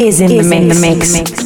[0.00, 0.52] is in the mix.
[0.52, 1.39] In the mix.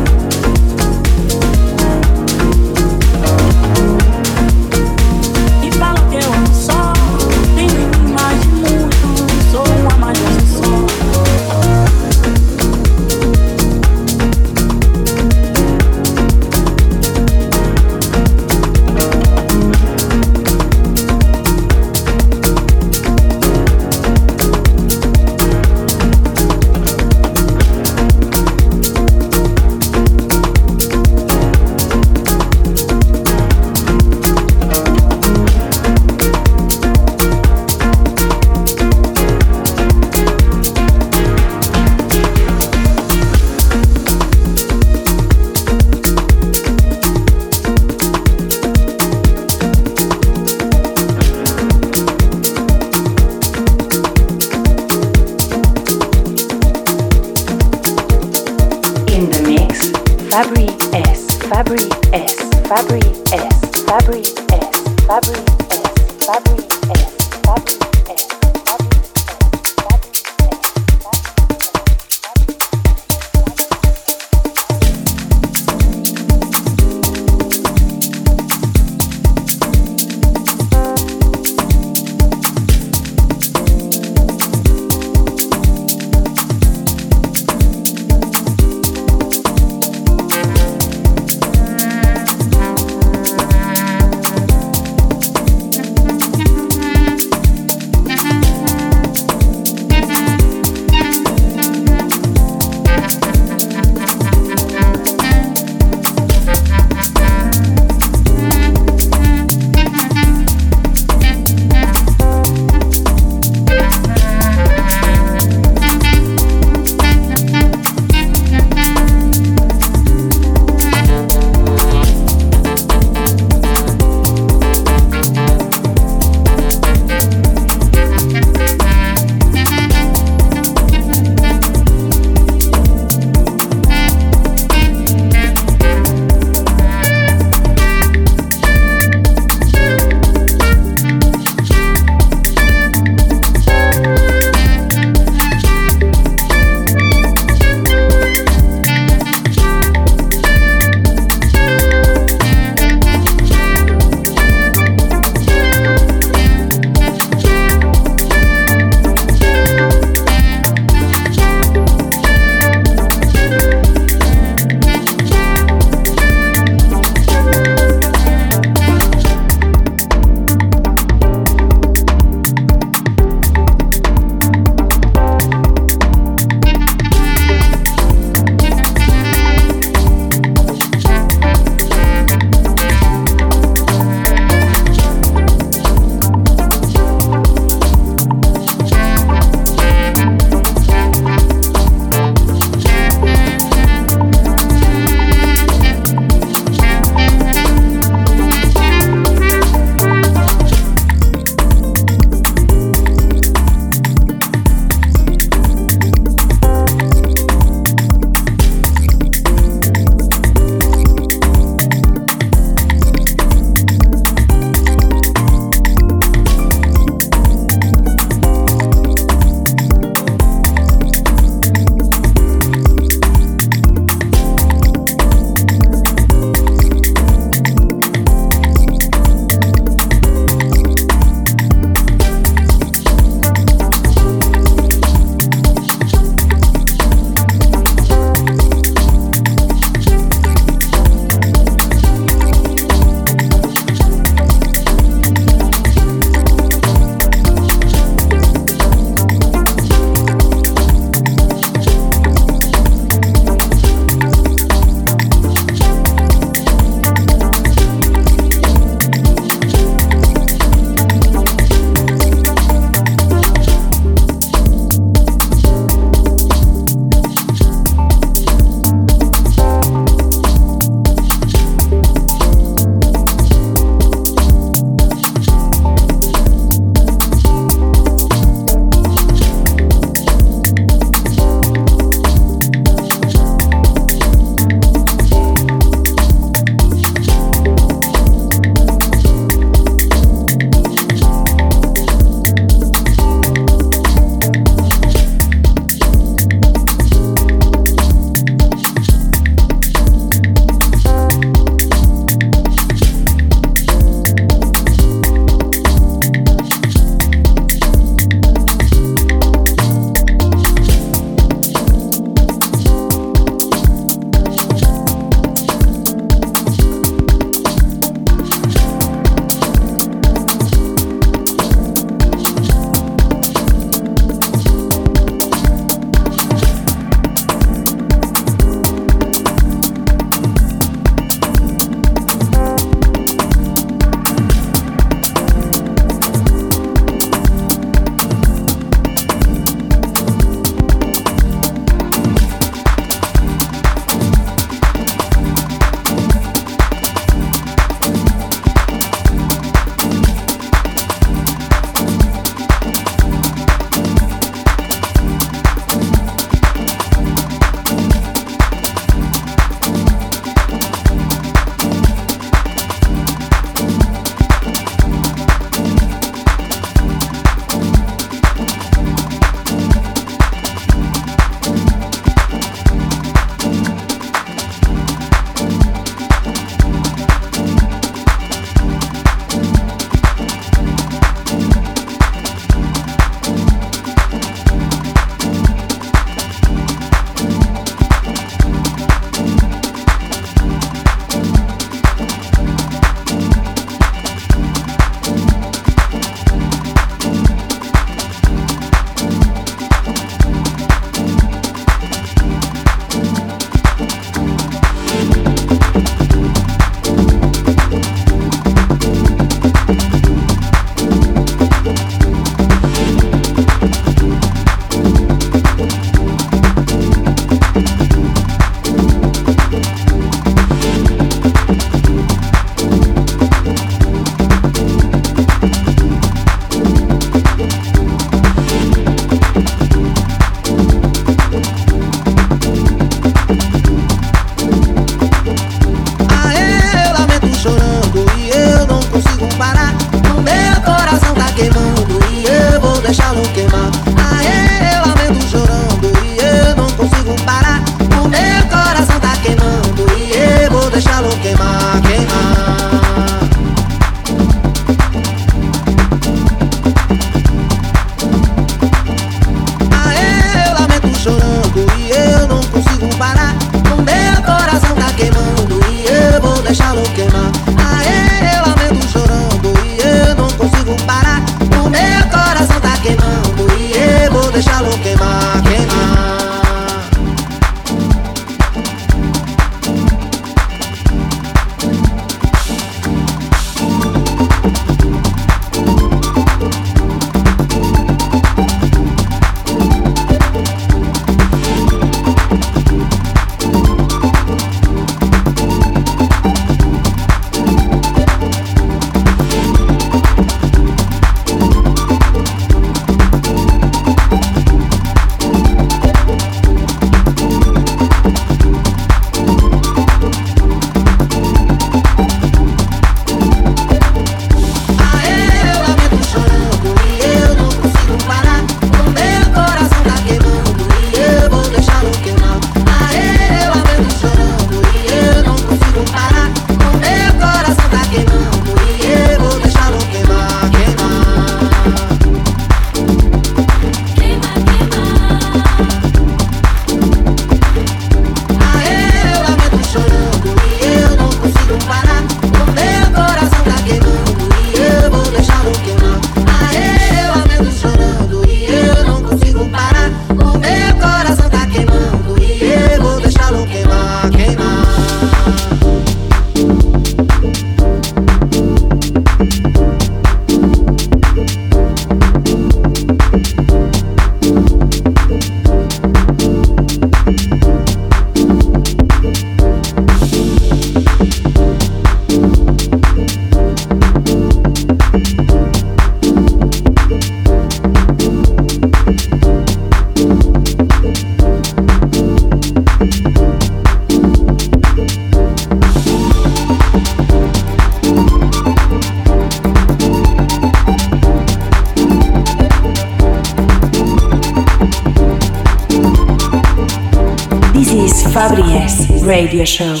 [599.65, 600.00] Show.